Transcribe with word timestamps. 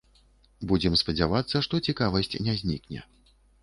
Будзем 0.71 0.95
спадзявацца, 1.03 1.63
што 1.69 1.83
цікавасць 1.89 2.37
не 2.49 2.61
знікне. 2.65 3.09